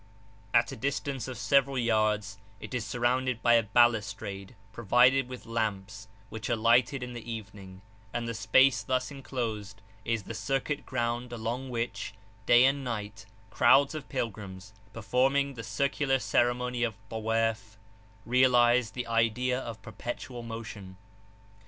[0.51, 6.07] At a distance of several yards it is surrounded by a balustrade provided with lamps,
[6.29, 11.31] which are lighted in the evening, and the space thus enclosed is the circuit ground
[11.31, 12.15] along which,
[12.47, 17.77] day and night, crowds of pilgrims, performing the circular ceremony of Tawaf,
[18.25, 20.97] realize the idea of perpetual motion.